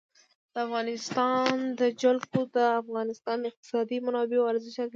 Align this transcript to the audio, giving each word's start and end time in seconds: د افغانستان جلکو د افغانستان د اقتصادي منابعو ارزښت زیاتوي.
د 0.53 0.55
افغانستان 0.65 1.51
جلکو 2.01 2.39
د 2.55 2.57
افغانستان 2.81 3.35
د 3.39 3.45
اقتصادي 3.51 3.97
منابعو 4.05 4.49
ارزښت 4.51 4.75
زیاتوي. 4.77 4.89